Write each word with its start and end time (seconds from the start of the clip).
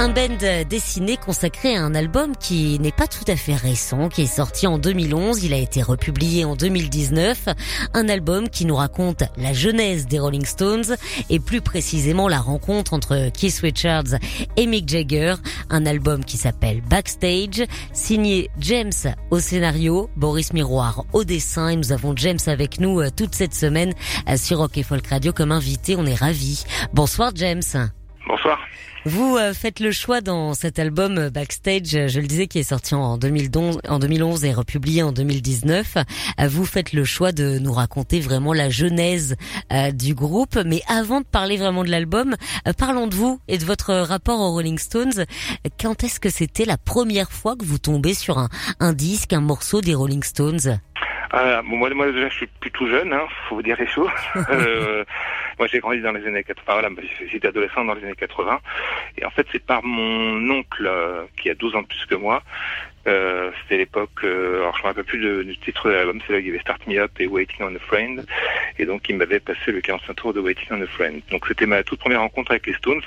Un 0.00 0.08
band 0.08 0.64
dessiné 0.66 1.18
consacré 1.18 1.76
à 1.76 1.82
un 1.82 1.94
album 1.94 2.34
qui 2.34 2.78
n'est 2.78 2.90
pas 2.90 3.06
tout 3.06 3.30
à 3.30 3.36
fait 3.36 3.54
récent, 3.54 4.08
qui 4.08 4.22
est 4.22 4.34
sorti 4.34 4.66
en 4.66 4.78
2011, 4.78 5.44
il 5.44 5.52
a 5.52 5.58
été 5.58 5.82
republié 5.82 6.46
en 6.46 6.56
2019. 6.56 7.50
Un 7.92 8.08
album 8.08 8.48
qui 8.48 8.64
nous 8.64 8.76
raconte 8.76 9.24
la 9.36 9.52
genèse 9.52 10.06
des 10.06 10.18
Rolling 10.18 10.46
Stones 10.46 10.96
et 11.28 11.38
plus 11.38 11.60
précisément 11.60 12.28
la 12.28 12.38
rencontre 12.38 12.94
entre 12.94 13.28
Keith 13.28 13.58
Richards 13.58 14.18
et 14.56 14.64
Mick 14.64 14.88
Jagger. 14.88 15.34
Un 15.68 15.84
album 15.84 16.24
qui 16.24 16.38
s'appelle 16.38 16.80
Backstage, 16.80 17.66
signé 17.92 18.48
James 18.58 19.14
au 19.30 19.38
scénario, 19.38 20.08
Boris 20.16 20.54
Miroir 20.54 21.04
au 21.12 21.24
dessin 21.24 21.68
et 21.68 21.76
nous 21.76 21.92
avons 21.92 22.16
James 22.16 22.38
avec 22.46 22.80
nous 22.80 23.00
euh, 23.00 23.10
toute 23.14 23.34
cette 23.34 23.52
semaine 23.52 23.92
euh, 24.30 24.38
sur 24.38 24.60
Rock 24.60 24.78
et 24.78 24.82
Folk 24.82 25.06
Radio 25.08 25.34
comme 25.34 25.52
invité. 25.52 25.94
On 25.98 26.06
est 26.06 26.14
ravis. 26.14 26.64
Bonsoir 26.94 27.32
James. 27.34 27.60
Bonsoir. 28.26 28.58
Vous 29.06 29.38
euh, 29.38 29.54
faites 29.54 29.80
le 29.80 29.92
choix 29.92 30.20
dans 30.20 30.52
cet 30.52 30.78
album 30.78 31.16
euh, 31.16 31.30
Backstage, 31.30 31.94
euh, 31.94 32.08
je 32.08 32.20
le 32.20 32.26
disais, 32.26 32.48
qui 32.48 32.58
est 32.58 32.64
sorti 32.64 32.94
en 32.94 33.16
2011, 33.16 33.80
en 33.88 33.98
2011 33.98 34.44
et 34.44 34.52
republié 34.52 35.02
en 35.02 35.10
2019. 35.10 35.96
Vous 36.48 36.66
faites 36.66 36.92
le 36.92 37.04
choix 37.04 37.32
de 37.32 37.58
nous 37.58 37.72
raconter 37.72 38.20
vraiment 38.20 38.52
la 38.52 38.68
genèse 38.68 39.36
du 39.94 40.14
groupe. 40.14 40.58
Mais 40.66 40.82
avant 40.88 41.20
de 41.20 41.26
parler 41.26 41.56
vraiment 41.56 41.84
de 41.84 41.90
l'album, 41.90 42.36
parlons 42.78 43.06
de 43.06 43.14
vous 43.14 43.40
et 43.48 43.58
de 43.58 43.64
votre 43.64 43.94
rapport 43.94 44.40
aux 44.40 44.52
Rolling 44.52 44.78
Stones. 44.78 45.24
Quand 45.80 46.04
est-ce 46.04 46.20
que 46.20 46.30
c'était 46.30 46.64
la 46.64 46.76
première 46.76 47.30
fois 47.30 47.56
que 47.56 47.64
vous 47.64 47.78
tombez 47.78 48.14
sur 48.14 48.38
un, 48.38 48.48
un 48.80 48.92
disque, 48.92 49.32
un 49.32 49.40
morceau 49.40 49.80
des 49.80 49.94
Rolling 49.94 50.22
Stones? 50.22 50.78
Ah, 51.32 51.62
bon, 51.62 51.76
moi, 51.76 51.90
moi, 51.94 52.10
déjà, 52.10 52.28
je 52.28 52.34
suis 52.34 52.46
plutôt 52.60 52.88
jeune, 52.88 53.12
hein, 53.12 53.22
faut 53.48 53.56
vous 53.56 53.62
dire 53.62 53.76
les 53.78 53.86
choses. 53.86 54.10
euh, 54.50 55.04
moi, 55.60 55.68
j'ai 55.70 55.78
grandi 55.78 56.00
dans 56.00 56.12
les 56.12 56.26
années 56.26 56.42
80, 56.42 56.64
voilà, 56.72 56.88
j'étais 57.30 57.48
adolescent 57.48 57.84
dans 57.84 57.92
les 57.92 58.02
années 58.02 58.14
80. 58.18 58.60
Et 59.18 59.26
en 59.26 59.30
fait, 59.30 59.46
c'est 59.52 59.62
par 59.62 59.84
mon 59.84 60.48
oncle, 60.50 60.86
euh, 60.86 61.24
qui 61.36 61.50
a 61.50 61.54
12 61.54 61.76
ans 61.76 61.82
de 61.82 61.86
plus 61.86 62.06
que 62.06 62.14
moi, 62.14 62.42
euh, 63.06 63.50
c'était 63.62 63.76
l'époque, 63.76 64.24
euh, 64.24 64.62
alors 64.62 64.76
je 64.78 64.82
me 64.82 64.88
rappelle 64.88 65.04
plus 65.04 65.44
du 65.44 65.56
titre 65.58 65.90
de 65.90 65.94
l'album, 65.94 66.20
c'est 66.26 66.32
là 66.32 66.38
qu'il 66.38 66.48
y 66.48 66.50
avait 66.50 66.60
Start 66.60 66.86
Me 66.86 66.98
Up 66.98 67.12
et 67.18 67.26
Waiting 67.26 67.58
on 67.60 67.74
a 67.74 67.78
Friend, 67.78 68.24
et 68.78 68.86
donc 68.86 69.08
il 69.08 69.16
m'avait 69.16 69.40
passé 69.40 69.72
le 69.72 69.80
45 69.80 70.14
tour 70.14 70.32
de 70.32 70.40
Waiting 70.40 70.66
on 70.70 70.80
a 70.80 70.86
Friend. 70.86 71.20
Donc 71.30 71.46
c'était 71.46 71.66
ma 71.66 71.82
toute 71.82 71.98
première 71.98 72.20
rencontre 72.20 72.52
avec 72.52 72.66
les 72.66 72.74
Stones, 72.74 73.02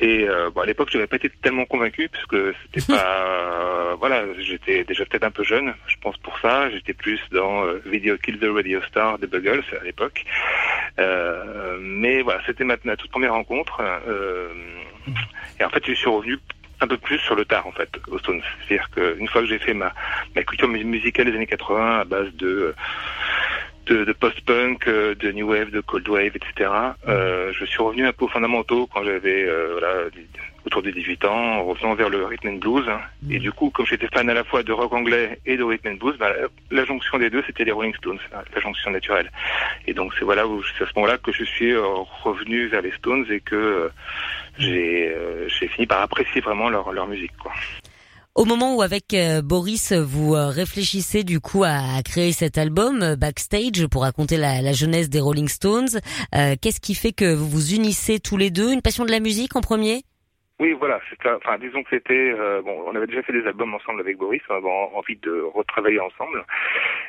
et 0.00 0.28
euh, 0.28 0.50
bon, 0.50 0.62
à 0.62 0.66
l'époque 0.66 0.88
je 0.90 0.98
n'avais 0.98 1.06
pas 1.06 1.16
été 1.16 1.30
tellement 1.42 1.64
convaincu, 1.64 2.08
puisque 2.08 2.56
c'était 2.62 2.92
pas, 2.92 3.94
voilà, 3.98 4.24
j'étais 4.38 4.84
déjà 4.84 5.04
peut-être 5.04 5.24
un 5.24 5.30
peu 5.30 5.44
jeune, 5.44 5.74
je 5.86 5.96
pense 6.00 6.16
pour 6.18 6.38
ça, 6.40 6.70
j'étais 6.70 6.94
plus 6.94 7.20
dans 7.32 7.64
Video 7.86 8.16
Kill 8.18 8.38
the 8.38 8.48
Radio 8.52 8.80
Star 8.82 9.18
de 9.18 9.26
Buggles 9.26 9.64
à 9.80 9.84
l'époque, 9.84 10.24
mais 11.80 12.22
voilà, 12.22 12.40
c'était 12.46 12.64
ma, 12.64 12.76
ma, 12.84 12.96
toute 12.96 13.10
première 13.10 13.34
rencontre, 13.34 13.82
et 15.58 15.64
en 15.64 15.70
fait 15.70 15.84
je 15.86 15.94
suis 15.94 16.08
revenu 16.08 16.38
un 16.80 16.86
peu 16.86 16.96
plus 16.96 17.18
sur 17.18 17.34
le 17.34 17.44
tard 17.44 17.66
en 17.66 17.72
fait 17.72 17.90
aux 18.08 18.18
Stones. 18.18 18.42
C'est-à-dire 18.66 18.88
qu'une 18.90 19.28
fois 19.28 19.42
que 19.42 19.48
j'ai 19.48 19.58
fait 19.58 19.74
ma, 19.74 19.92
ma 20.34 20.42
culture 20.42 20.68
musicale 20.68 21.26
des 21.30 21.36
années 21.36 21.46
80 21.46 22.00
à 22.00 22.04
base 22.04 22.32
de 22.34 22.74
de, 23.86 24.04
de 24.04 24.12
post-punk, 24.12 24.86
euh, 24.86 25.14
de 25.14 25.32
new 25.32 25.48
wave, 25.48 25.70
de 25.70 25.80
cold 25.80 26.08
wave, 26.08 26.32
etc. 26.36 26.70
Euh, 27.08 27.52
je 27.52 27.64
suis 27.64 27.82
revenu 27.82 28.06
un 28.06 28.12
peu 28.12 28.26
aux 28.26 28.28
fondamentaux 28.28 28.88
quand 28.92 29.02
j'avais 29.04 29.44
euh, 29.44 29.78
voilà, 29.78 30.08
autour 30.66 30.82
de 30.82 30.90
18 30.90 31.24
ans, 31.24 31.58
en 31.58 31.64
revenant 31.64 31.94
vers 31.94 32.08
le 32.08 32.24
rhythm 32.24 32.48
and 32.48 32.56
blues. 32.56 32.86
Et 33.30 33.38
du 33.38 33.50
coup, 33.52 33.70
comme 33.70 33.86
j'étais 33.86 34.08
fan 34.08 34.28
à 34.28 34.34
la 34.34 34.44
fois 34.44 34.62
de 34.62 34.72
rock 34.72 34.92
anglais 34.92 35.40
et 35.46 35.56
de 35.56 35.64
rhythm 35.64 35.88
and 35.88 35.94
blues, 35.94 36.16
bah, 36.18 36.32
la, 36.70 36.84
jonction 36.84 37.18
des 37.18 37.30
deux, 37.30 37.42
c'était 37.46 37.64
les 37.64 37.72
Rolling 37.72 37.94
Stones, 37.96 38.20
la 38.32 38.60
jonction 38.60 38.90
naturelle. 38.90 39.30
Et 39.86 39.94
donc 39.94 40.12
c'est 40.18 40.24
voilà 40.24 40.42
à 40.42 40.44
ce 40.44 40.92
moment-là 40.96 41.18
que 41.18 41.32
je 41.32 41.44
suis 41.44 41.74
revenu 41.76 42.66
vers 42.66 42.82
les 42.82 42.92
Stones 42.92 43.26
et 43.30 43.40
que 43.40 43.90
j'ai 44.58 45.14
j'ai 45.48 45.68
fini 45.68 45.86
par 45.86 46.02
apprécier 46.02 46.40
vraiment 46.40 46.68
leur 46.68 46.92
leur 46.92 47.06
musique. 47.06 47.36
Quoi. 47.38 47.52
Au 48.36 48.44
moment 48.44 48.76
où 48.76 48.82
avec 48.82 49.12
euh, 49.12 49.42
Boris 49.42 49.92
vous 49.92 50.36
euh, 50.36 50.46
réfléchissez 50.46 51.24
du 51.24 51.40
coup 51.40 51.64
à, 51.64 52.00
créer 52.04 52.30
cet 52.30 52.58
album 52.58 53.02
euh, 53.02 53.16
Backstage 53.16 53.88
pour 53.90 54.02
raconter 54.02 54.36
la, 54.36 54.72
jeunesse 54.72 55.10
des 55.10 55.18
Rolling 55.18 55.48
Stones, 55.48 55.98
qu'est-ce 56.30 56.80
qui 56.80 56.94
fait 56.94 57.10
que 57.10 57.34
vous 57.34 57.48
vous 57.48 57.74
unissez 57.74 58.20
tous 58.20 58.36
les 58.36 58.50
deux? 58.50 58.72
Une 58.72 58.82
passion 58.82 59.04
de 59.04 59.10
la 59.10 59.18
musique 59.18 59.56
en 59.56 59.60
premier? 59.60 60.02
Oui, 60.60 60.72
voilà. 60.78 61.00
Enfin, 61.24 61.58
disons 61.58 61.82
que 61.82 61.90
c'était 61.90 62.32
bon. 62.62 62.84
On 62.86 62.94
avait 62.94 63.08
déjà 63.08 63.22
fait 63.22 63.32
des 63.32 63.46
albums 63.46 63.74
ensemble 63.74 64.00
avec 64.00 64.16
Boris. 64.16 64.42
On 64.48 64.54
avait 64.54 64.68
envie 64.94 65.16
de 65.16 65.40
retravailler 65.54 66.00
ensemble 66.00 66.44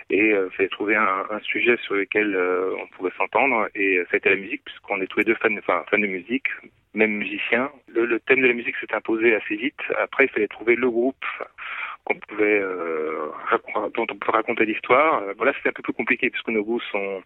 et 0.09 0.33
euh, 0.33 0.49
trouver 0.71 0.95
un, 0.95 1.39
sujet 1.43 1.77
sur 1.83 1.95
lequel 1.95 2.35
on 2.81 2.87
pouvait 2.95 3.11
s'entendre. 3.17 3.67
Et 3.75 4.01
été 4.11 4.29
la 4.29 4.37
musique, 4.37 4.63
puisqu'on 4.65 4.99
est 5.01 5.07
tous 5.07 5.19
les 5.19 5.25
deux 5.25 5.35
fans, 5.35 5.49
fans 5.67 5.99
de 5.99 6.07
musique, 6.07 6.47
même 6.93 7.11
musicien. 7.11 7.71
Le, 7.87 8.05
le, 8.05 8.19
thème 8.19 8.41
de 8.41 8.47
la 8.47 8.53
musique 8.53 8.75
s'est 8.77 8.93
imposé 8.93 9.35
assez 9.35 9.55
vite. 9.55 9.79
Après, 9.97 10.25
il 10.25 10.29
fallait 10.29 10.47
trouver 10.47 10.75
le 10.75 10.89
groupe 10.89 11.25
qu'on 12.03 12.15
pouvait 12.15 12.59
euh, 12.61 13.27
dont 13.95 14.07
on 14.09 14.15
pouvait 14.15 14.37
raconter 14.37 14.65
l'histoire. 14.65 15.21
Euh, 15.23 15.33
voilà, 15.37 15.53
c'était 15.53 15.69
un 15.69 15.73
peu 15.73 15.83
plus 15.83 15.93
compliqué 15.93 16.29
puisque 16.29 16.49
nos 16.49 16.63
goûts 16.63 16.81
sont, 16.91 17.21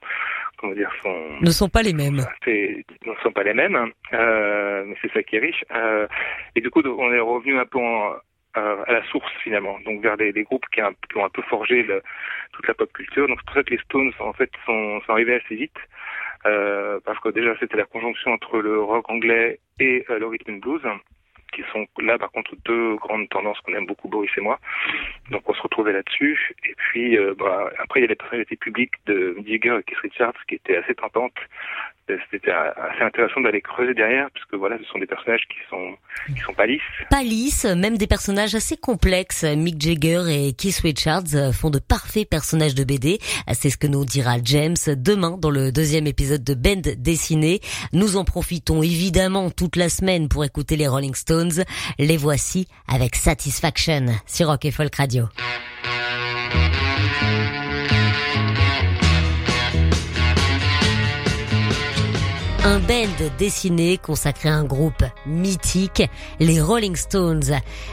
comment 0.57 0.73
dire, 0.73 0.91
sont 1.01 1.37
ne 1.41 1.49
sont 1.49 1.69
pas 1.69 1.81
les 1.81 1.93
mêmes. 1.93 2.21
Ne 2.47 3.13
sont 3.23 3.31
pas 3.31 3.43
les 3.43 3.53
mêmes, 3.53 3.75
hein. 3.75 3.89
euh, 4.13 4.83
mais 4.85 4.95
c'est 5.01 5.11
ça 5.13 5.23
qui 5.23 5.37
est 5.37 5.39
riche. 5.39 5.63
Euh, 5.73 6.07
et 6.55 6.61
du 6.61 6.69
coup, 6.69 6.81
on 6.81 7.11
est 7.13 7.19
revenu 7.19 7.57
un 7.57 7.65
peu 7.65 7.79
en, 7.79 8.15
à 8.55 8.91
la 8.91 9.03
source 9.05 9.31
finalement, 9.43 9.79
donc 9.85 10.01
vers 10.01 10.17
des, 10.17 10.31
des 10.31 10.43
groupes 10.43 10.65
qui, 10.73 10.81
qui, 11.09 11.17
ont 11.17 11.25
un 11.25 11.29
peu 11.29 11.41
forgé 11.43 11.83
le, 11.83 12.01
toute 12.53 12.67
la 12.67 12.73
pop 12.73 12.91
culture. 12.93 13.27
Donc 13.27 13.39
c'est 13.39 13.45
pour 13.45 13.55
ça 13.55 13.63
que 13.63 13.71
les 13.71 13.79
Stones 13.79 14.11
en 14.19 14.33
fait 14.33 14.49
sont, 14.65 15.01
sont 15.01 15.11
arrivés 15.11 15.35
assez 15.35 15.55
vite. 15.55 15.77
Euh, 16.45 16.99
parce 17.03 17.19
que 17.21 17.29
déjà 17.29 17.55
c'était 17.59 17.77
la 17.77 17.85
conjonction 17.85 18.31
entre 18.31 18.59
le 18.59 18.79
rock 18.79 19.09
anglais 19.09 19.59
et 19.79 20.05
euh, 20.11 20.19
le 20.19 20.27
rhythm 20.27 20.53
and 20.53 20.57
blues 20.57 20.81
qui 21.55 21.63
sont 21.71 21.87
là 22.01 22.17
par 22.17 22.31
contre 22.31 22.55
deux 22.65 22.95
grandes 22.95 23.29
tendances 23.29 23.59
qu'on 23.61 23.73
aime 23.73 23.85
beaucoup 23.85 24.09
Boris 24.09 24.31
et 24.37 24.41
moi. 24.41 24.59
Donc 25.31 25.49
on 25.49 25.53
se 25.53 25.61
retrouvait 25.61 25.93
là-dessus. 25.93 26.53
Et 26.67 26.75
puis 26.75 27.17
euh, 27.17 27.33
bah, 27.37 27.69
après 27.79 27.99
il 27.99 28.03
y 28.03 28.05
a 28.05 28.09
les 28.09 28.15
personnalités 28.15 28.57
publiques 28.57 28.95
de 29.05 29.35
Jagger 29.47 29.77
et 29.79 29.83
Keith 29.83 29.99
Richards 29.99 30.45
qui 30.47 30.55
étaient 30.55 30.77
assez 30.77 30.95
tentantes 30.95 31.39
c'était 32.31 32.51
assez 32.51 33.01
intéressant 33.01 33.41
d'aller 33.41 33.61
creuser 33.61 33.93
derrière, 33.93 34.29
puisque 34.31 34.53
voilà, 34.53 34.77
ce 34.77 34.83
sont 34.85 34.99
des 34.99 35.07
personnages 35.07 35.41
qui 35.49 35.57
sont 35.69 35.95
qui 36.27 36.39
sont 36.41 36.53
pas 36.53 36.65
lisses. 36.65 36.81
Pas 37.09 37.23
lisses, 37.23 37.65
même 37.65 37.97
des 37.97 38.07
personnages 38.07 38.53
assez 38.55 38.77
complexes. 38.77 39.43
Mick 39.43 39.81
Jagger 39.81 40.23
et 40.29 40.53
Keith 40.53 40.79
Richards 40.79 41.53
font 41.53 41.69
de 41.69 41.79
parfaits 41.79 42.29
personnages 42.29 42.75
de 42.75 42.83
BD. 42.83 43.17
C'est 43.53 43.69
ce 43.69 43.77
que 43.77 43.87
nous 43.87 44.05
dira 44.05 44.35
James 44.43 44.75
demain 44.87 45.37
dans 45.39 45.49
le 45.49 45.71
deuxième 45.71 46.07
épisode 46.07 46.43
de 46.43 46.53
Bend 46.53 46.93
dessiné. 46.97 47.59
Nous 47.91 48.17
en 48.17 48.23
profitons 48.23 48.83
évidemment 48.83 49.49
toute 49.49 49.75
la 49.75 49.89
semaine 49.89 50.29
pour 50.29 50.45
écouter 50.45 50.75
les 50.77 50.87
Rolling 50.87 51.15
Stones. 51.15 51.44
Les 51.99 52.17
voici 52.17 52.67
avec 52.87 53.15
Satisfaction 53.15 54.07
sur 54.25 54.47
Rock 54.47 54.65
et 54.65 54.71
Folk 54.71 54.95
Radio. 54.95 55.27
Un 62.67 62.79
band 62.79 63.29
dessiné 63.37 63.99
consacré 63.99 64.49
à 64.49 64.55
un 64.55 64.63
groupe 64.63 65.03
mythique, 65.27 66.01
les 66.39 66.59
Rolling 66.59 66.95
Stones. 66.95 67.51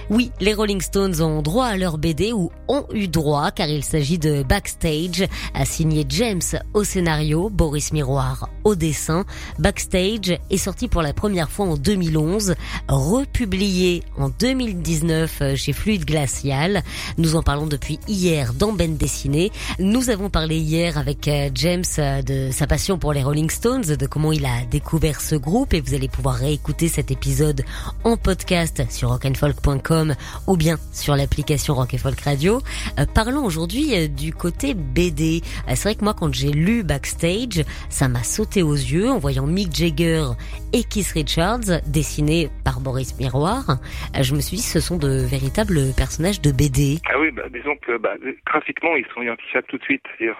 Oui, 0.08 0.32
les 0.40 0.54
Rolling 0.54 0.80
Stones 0.80 1.20
ont 1.20 1.42
droit 1.42 1.66
à 1.66 1.76
leur 1.76 1.98
BD 1.98 2.32
ou 2.32 2.50
ont 2.68 2.86
eu 2.94 3.06
droit 3.06 3.50
car 3.50 3.68
il 3.68 3.84
s'agit 3.84 4.18
de 4.18 4.42
Backstage, 4.42 5.28
signé 5.66 6.06
James 6.08 6.40
au 6.72 6.84
scénario, 6.84 7.50
Boris 7.50 7.92
Miroir 7.92 8.48
au 8.64 8.74
dessin. 8.74 9.26
Backstage 9.58 10.38
est 10.48 10.56
sorti 10.56 10.88
pour 10.88 11.02
la 11.02 11.12
première 11.12 11.50
fois 11.50 11.66
en 11.66 11.76
2011, 11.76 12.54
republié 12.88 14.02
en 14.16 14.30
2019 14.30 15.54
chez 15.54 15.74
Fluide 15.74 16.06
Glacial. 16.06 16.82
Nous 17.18 17.36
en 17.36 17.42
parlons 17.42 17.66
depuis 17.66 18.00
hier 18.08 18.54
dans 18.54 18.72
Ben 18.72 18.96
Dessiné. 18.96 19.52
Nous 19.78 20.08
avons 20.08 20.30
parlé 20.30 20.56
hier 20.56 20.96
avec 20.96 21.28
euh, 21.28 21.50
James 21.54 21.84
euh, 21.98 22.22
de 22.22 22.50
sa 22.50 22.66
passion 22.66 22.96
pour 22.96 23.12
les 23.12 23.22
Rolling 23.22 23.50
Stones, 23.50 23.82
de 23.82 24.06
comment 24.06 24.32
il 24.32 24.46
a 24.46 24.61
découvert 24.70 25.20
ce 25.20 25.34
groupe 25.34 25.74
et 25.74 25.80
vous 25.80 25.94
allez 25.94 26.08
pouvoir 26.08 26.36
réécouter 26.36 26.88
cet 26.88 27.10
épisode 27.10 27.62
en 28.04 28.16
podcast 28.16 28.82
sur 28.90 29.08
rockandfolk.com 29.08 30.14
ou 30.46 30.56
bien 30.56 30.76
sur 30.92 31.16
l'application 31.16 31.74
Rock 31.74 31.96
Folk 31.96 32.20
Radio. 32.20 32.60
Euh, 32.98 33.06
parlons 33.14 33.44
aujourd'hui 33.44 33.94
euh, 33.94 34.08
du 34.08 34.32
côté 34.32 34.74
BD. 34.74 35.40
Euh, 35.68 35.72
c'est 35.74 35.88
vrai 35.88 35.94
que 35.94 36.04
moi 36.04 36.14
quand 36.14 36.32
j'ai 36.32 36.50
lu 36.50 36.82
Backstage, 36.82 37.64
ça 37.88 38.08
m'a 38.08 38.22
sauté 38.22 38.62
aux 38.62 38.74
yeux 38.74 39.08
en 39.10 39.18
voyant 39.18 39.46
Mick 39.46 39.74
Jagger 39.74 40.24
et 40.72 40.84
Keith 40.84 41.12
Richards 41.14 41.82
dessinés 41.86 42.48
par 42.64 42.80
Boris 42.80 43.18
Miroir. 43.18 43.78
je 44.20 44.34
me 44.34 44.40
suis 44.40 44.58
dit 44.58 44.62
ce 44.62 44.80
sont 44.80 44.96
de 44.96 45.08
véritables 45.08 45.92
personnages 45.96 46.40
de 46.40 46.52
BD. 46.52 46.98
Ah 47.10 47.18
oui, 47.18 47.30
bah, 47.30 47.44
disons 47.52 47.76
que 47.76 47.98
bah, 47.98 48.14
graphiquement 48.46 48.96
ils 48.96 49.06
sont 49.14 49.22
identifiables 49.22 49.66
tout 49.68 49.78
de 49.78 49.84
suite. 49.84 50.02
C'est-à-dire 50.18 50.36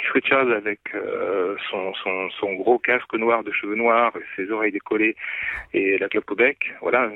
Keith 0.00 0.10
Richards 0.12 0.50
avec 0.50 0.80
euh, 0.94 1.56
son, 1.70 1.92
son, 1.94 2.30
son, 2.30 2.54
gros 2.54 2.78
casque 2.78 3.12
noir 3.14 3.44
de 3.44 3.52
cheveux 3.52 3.74
noirs, 3.74 4.12
ses 4.36 4.50
oreilles 4.50 4.72
décollées 4.72 5.14
et 5.74 5.98
la 5.98 6.08
clope 6.08 6.30
au 6.30 6.34
bec. 6.34 6.72
Voilà, 6.80 7.10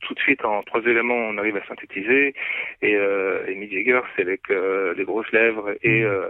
tout 0.00 0.14
de 0.14 0.20
suite 0.20 0.44
en 0.44 0.62
trois 0.62 0.80
éléments, 0.82 1.14
on 1.14 1.38
arrive 1.38 1.56
à 1.56 1.66
synthétiser. 1.66 2.34
Et, 2.82 2.94
euh, 2.94 3.46
et 3.46 3.54
Mick 3.54 3.72
Jagger, 3.72 4.00
c'est 4.14 4.22
avec 4.22 4.50
euh, 4.50 4.94
les 4.94 5.04
grosses 5.04 5.30
lèvres 5.32 5.74
et 5.82 6.02
euh, 6.04 6.28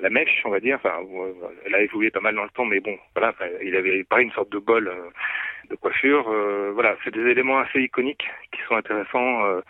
la 0.00 0.10
mèche, 0.10 0.42
on 0.44 0.50
va 0.50 0.60
dire. 0.60 0.76
Enfin, 0.76 1.00
elle 1.66 1.74
a 1.74 1.80
évolué 1.82 2.10
pas 2.10 2.20
mal 2.20 2.34
dans 2.34 2.44
le 2.44 2.50
temps, 2.50 2.64
mais 2.64 2.80
bon, 2.80 2.96
voilà, 3.14 3.34
il 3.62 3.74
avait 3.76 4.04
pas 4.04 4.20
une 4.20 4.32
sorte 4.32 4.50
de 4.50 4.58
bol 4.58 4.88
euh, 4.88 5.10
de 5.68 5.76
coiffure. 5.76 6.28
Euh, 6.28 6.70
voilà, 6.74 6.96
c'est 7.04 7.12
des 7.12 7.26
éléments 7.26 7.58
assez 7.58 7.80
iconiques 7.80 8.26
qui 8.52 8.60
sont 8.68 8.76
intéressants. 8.76 9.44
Euh. 9.44 9.60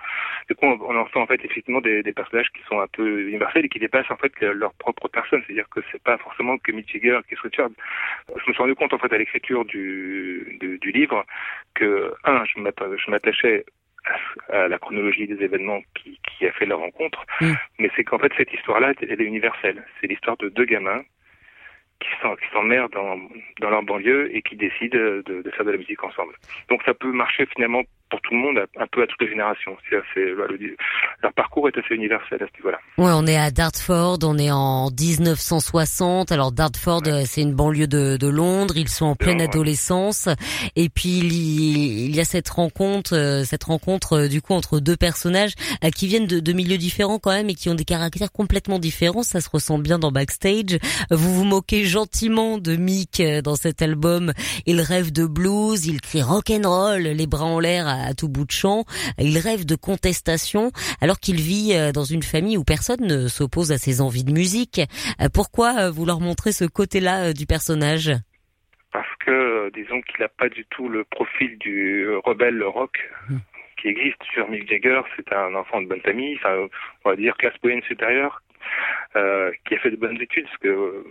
du 0.48 0.54
coup, 0.54 0.66
on, 0.66 0.96
en 0.96 1.06
fait 1.06 1.18
en 1.18 1.26
fait 1.26 1.44
effectivement 1.44 1.80
des, 1.80 2.02
des, 2.02 2.12
personnages 2.12 2.50
qui 2.50 2.62
sont 2.68 2.80
un 2.80 2.86
peu 2.86 3.28
universels 3.28 3.64
et 3.64 3.68
qui 3.68 3.78
dépassent 3.78 4.10
en 4.10 4.16
fait 4.16 4.32
leur 4.40 4.72
propre 4.74 5.08
personne. 5.08 5.42
C'est-à-dire 5.46 5.68
que 5.68 5.80
c'est 5.90 6.02
pas 6.02 6.18
forcément 6.18 6.58
que 6.58 6.72
Mick 6.72 6.90
Jagger, 6.90 7.20
Keith 7.28 7.40
Richards. 7.40 7.70
Je 8.28 8.48
me 8.48 8.52
suis 8.52 8.62
rendu 8.62 8.74
compte 8.74 8.92
en 8.92 8.98
fait 8.98 9.12
à 9.12 9.18
l'écriture 9.18 9.64
du, 9.64 10.56
du, 10.60 10.78
du 10.78 10.90
livre 10.92 11.24
que 11.74 12.12
un, 12.24 12.44
je 12.44 13.10
m'attachais 13.10 13.64
à 14.50 14.68
la 14.68 14.78
chronologie 14.78 15.26
des 15.26 15.42
événements 15.42 15.80
qui, 15.94 16.18
qui 16.22 16.46
a 16.46 16.52
fait 16.52 16.66
la 16.66 16.76
rencontre, 16.76 17.26
mm. 17.40 17.52
mais 17.78 17.90
c'est 17.94 18.04
qu'en 18.04 18.18
fait 18.18 18.32
cette 18.36 18.52
histoire-là, 18.52 18.92
elle 19.00 19.20
est 19.20 19.24
universelle. 19.24 19.84
C'est 20.00 20.06
l'histoire 20.06 20.36
de 20.38 20.48
deux 20.48 20.64
gamins 20.64 21.02
qui 22.00 22.46
s'emmerdent 22.52 22.92
dans, 22.92 23.18
dans 23.60 23.70
leur 23.70 23.82
banlieue 23.82 24.34
et 24.34 24.42
qui 24.42 24.56
décident 24.56 24.96
de, 24.98 25.22
de, 25.26 25.50
faire 25.50 25.64
de 25.64 25.72
la 25.72 25.78
musique 25.78 26.02
ensemble. 26.04 26.34
Donc 26.68 26.82
ça 26.84 26.94
peut 26.94 27.12
marcher 27.12 27.46
finalement 27.46 27.82
pour 28.10 28.20
tout 28.22 28.34
le 28.34 28.40
monde, 28.40 28.58
un 28.76 28.86
peu 28.86 29.02
à 29.02 29.06
toutes 29.06 29.20
les 29.22 29.28
générations. 29.28 29.76
C'est 29.90 30.18
leur 31.22 31.32
parcours 31.32 31.68
est 31.68 31.76
assez 31.76 31.94
universel 31.94 32.42
à 32.42 32.46
ce 32.46 32.56
niveau-là. 32.58 32.78
Ouais, 32.96 33.12
on 33.14 33.26
est 33.26 33.36
à 33.36 33.50
Dartford, 33.50 34.18
on 34.22 34.38
est 34.38 34.50
en 34.50 34.90
1960. 34.90 36.32
Alors 36.32 36.52
Dartford, 36.52 37.02
euh, 37.06 37.22
c'est 37.26 37.42
une 37.42 37.54
banlieue 37.54 37.86
de, 37.86 38.16
de, 38.16 38.28
Londres. 38.28 38.74
Ils 38.76 38.88
sont 38.88 39.06
en 39.06 39.16
pleine 39.16 39.40
adolescence, 39.40 40.28
et 40.76 40.88
puis 40.88 41.18
il 41.18 42.14
y, 42.14 42.20
a 42.20 42.24
cette 42.24 42.48
rencontre, 42.48 43.14
euh, 43.16 43.44
cette 43.44 43.64
rencontre 43.64 44.14
euh, 44.14 44.28
du 44.28 44.40
coup 44.42 44.52
entre 44.52 44.80
deux 44.80 44.96
personnages 44.96 45.54
qui 45.94 46.06
viennent 46.06 46.26
de, 46.26 46.40
de, 46.40 46.52
milieux 46.52 46.78
différents 46.78 47.18
quand 47.18 47.32
même 47.32 47.48
et 47.50 47.54
qui 47.54 47.68
ont 47.68 47.74
des 47.74 47.84
caractères 47.84 48.32
complètement 48.32 48.78
différents. 48.78 49.22
Ça 49.22 49.40
se 49.40 49.48
ressent 49.50 49.78
bien 49.78 49.98
dans 49.98 50.12
Backstage. 50.12 50.78
Vous 51.10 51.34
vous 51.34 51.44
moquez 51.44 51.84
gentiment 51.84 52.58
de 52.58 52.76
Mick 52.76 53.22
dans 53.42 53.56
cet 53.56 53.82
album. 53.82 54.32
Il 54.66 54.80
rêve 54.80 55.12
de 55.12 55.26
blues, 55.26 55.86
il 55.86 56.00
crie 56.00 56.22
rock 56.22 56.50
and 56.50 56.68
roll, 56.68 57.02
les 57.02 57.26
bras 57.26 57.44
en 57.44 57.60
l'air 57.60 57.97
à 58.06 58.14
tout 58.14 58.28
bout 58.28 58.44
de 58.44 58.50
champ. 58.50 58.84
Il 59.18 59.38
rêve 59.38 59.64
de 59.64 59.74
contestation 59.74 60.70
alors 61.00 61.18
qu'il 61.18 61.36
vit 61.36 61.72
euh, 61.74 61.92
dans 61.92 62.04
une 62.04 62.22
famille 62.22 62.56
où 62.56 62.64
personne 62.64 63.00
ne 63.00 63.28
s'oppose 63.28 63.72
à 63.72 63.78
ses 63.78 64.00
envies 64.00 64.24
de 64.24 64.32
musique. 64.32 64.80
Euh, 65.20 65.28
pourquoi 65.32 65.74
euh, 65.78 65.90
vous 65.90 66.06
leur 66.06 66.20
montrez 66.20 66.52
ce 66.52 66.64
côté-là 66.64 67.32
du 67.32 67.46
personnage? 67.46 68.10
Parce 68.92 69.14
que 69.24 69.70
disons 69.74 70.00
qu'il 70.02 70.20
n'a 70.20 70.28
pas 70.28 70.48
du 70.48 70.64
tout 70.70 70.88
le 70.88 71.04
profil 71.04 71.58
du 71.58 72.08
rebelle 72.24 72.62
rock. 72.62 72.98
Hmm. 73.28 73.38
qui 73.80 73.88
existe 73.88 74.22
sur 74.32 74.48
Mick 74.48 74.68
Jagger, 74.68 75.02
c'est 75.14 75.32
un 75.32 75.54
enfant 75.54 75.80
de 75.80 75.86
bonne 75.86 76.00
famille, 76.00 76.36
enfin, 76.38 76.66
on 77.04 77.10
va 77.10 77.14
dire 77.14 77.36
classe 77.36 77.54
moyenne 77.62 77.82
supérieure, 77.82 78.42
qui 79.14 79.74
a 79.74 79.78
fait 79.78 79.92
de 79.92 79.96
bonnes 79.96 80.20
études, 80.20 80.46
parce 80.46 80.56
que 80.58 81.04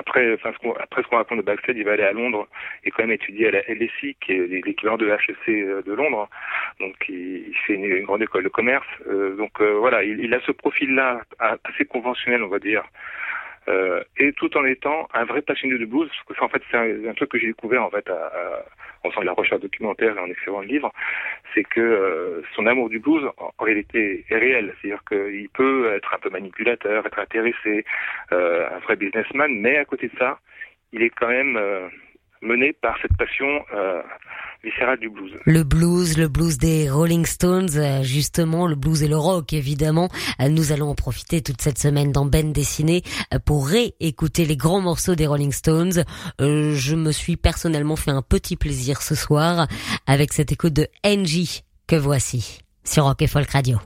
après, 0.00 0.32
enfin, 0.34 0.52
ce 0.52 0.68
après 0.80 1.02
ce 1.02 1.08
qu'on 1.08 1.16
raconte 1.16 1.38
de 1.38 1.42
Backstage, 1.42 1.76
il 1.76 1.84
va 1.84 1.92
aller 1.92 2.02
à 2.02 2.12
Londres 2.12 2.48
et 2.84 2.90
quand 2.90 3.02
même 3.02 3.12
étudier 3.12 3.48
à 3.48 3.50
la 3.50 3.60
LSI, 3.68 4.16
qui 4.20 4.32
est 4.32 4.46
l'équivalent 4.64 4.96
de 4.96 5.08
HEC 5.08 5.48
euh, 5.48 5.82
de 5.82 5.92
Londres. 5.92 6.28
Donc, 6.80 6.96
il, 7.08 7.54
fait 7.66 7.74
une, 7.74 8.02
grande 8.04 8.22
école 8.22 8.44
de 8.44 8.48
commerce. 8.48 8.86
Euh, 9.06 9.36
donc, 9.36 9.60
euh, 9.60 9.78
voilà, 9.78 10.02
il, 10.02 10.20
il, 10.20 10.32
a 10.32 10.40
ce 10.40 10.52
profil-là 10.52 11.20
assez 11.38 11.84
conventionnel, 11.84 12.42
on 12.42 12.48
va 12.48 12.58
dire, 12.58 12.82
euh, 13.68 14.02
et 14.16 14.32
tout 14.32 14.56
en 14.56 14.64
étant 14.64 15.08
un 15.12 15.24
vrai 15.24 15.42
passionné 15.42 15.78
de 15.78 15.84
blues, 15.84 16.08
parce 16.08 16.38
que 16.38 16.44
en 16.44 16.48
fait 16.48 16.62
c'est 16.70 17.08
un, 17.08 17.14
truc 17.14 17.30
que 17.30 17.38
j'ai 17.38 17.48
découvert 17.48 17.84
en 17.84 17.90
fait 17.90 18.08
à, 18.08 18.14
à, 18.14 18.64
en 19.04 19.10
faisant 19.10 19.20
de 19.20 19.26
la 19.26 19.32
recherche 19.32 19.60
documentaire 19.60 20.16
et 20.16 20.20
en 20.20 20.26
écrivant 20.26 20.60
le 20.60 20.66
livre, 20.66 20.92
c'est 21.54 21.64
que 21.64 21.80
euh, 21.80 22.42
son 22.54 22.66
amour 22.66 22.88
du 22.88 22.98
blues 22.98 23.28
en, 23.38 23.64
réalité 23.64 24.24
est 24.28 24.36
réel, 24.36 24.74
c'est-à-dire 24.80 25.02
qu'il 25.08 25.48
peut 25.50 25.92
être 25.94 26.14
un 26.14 26.18
peu 26.18 26.30
manipulateur, 26.30 27.06
être 27.06 27.18
intéressé, 27.18 27.84
euh, 28.32 28.68
un 28.70 28.78
vrai 28.80 28.96
businessman, 28.96 29.52
mais 29.52 29.76
à 29.76 29.84
côté 29.84 30.08
de 30.08 30.16
ça, 30.18 30.38
il 30.92 31.02
est 31.02 31.10
quand 31.10 31.28
même 31.28 31.56
euh, 31.56 31.88
mené 32.42 32.72
par 32.72 32.98
cette 33.00 33.16
passion 33.16 33.64
euh, 33.74 34.02
du 35.00 35.08
blues. 35.08 35.32
Le 35.44 35.64
blues, 35.64 36.16
le 36.18 36.28
blues 36.28 36.58
des 36.58 36.90
Rolling 36.90 37.24
Stones, 37.24 37.70
euh, 37.76 38.02
justement, 38.02 38.66
le 38.66 38.74
blues 38.74 39.02
et 39.02 39.08
le 39.08 39.16
rock, 39.16 39.52
évidemment. 39.52 40.08
Euh, 40.40 40.48
nous 40.48 40.72
allons 40.72 40.90
en 40.90 40.94
profiter 40.94 41.42
toute 41.42 41.60
cette 41.60 41.78
semaine 41.78 42.12
dans 42.12 42.26
Ben 42.26 42.52
Dessiné 42.52 43.02
pour 43.44 43.68
réécouter 43.68 44.44
les 44.44 44.56
grands 44.56 44.80
morceaux 44.80 45.14
des 45.14 45.26
Rolling 45.26 45.52
Stones. 45.52 46.04
je 46.38 46.94
me 46.94 47.12
suis 47.12 47.36
personnellement 47.36 47.96
fait 47.96 48.10
un 48.10 48.22
petit 48.22 48.56
plaisir 48.56 49.02
ce 49.02 49.14
soir 49.14 49.66
avec 50.06 50.32
cette 50.32 50.52
écoute 50.52 50.72
de 50.72 50.88
Angie 51.04 51.62
que 51.86 51.96
voici 51.96 52.60
sur 52.84 53.04
Rock 53.04 53.22
et 53.22 53.26
Folk 53.26 53.50
Radio. 53.50 53.78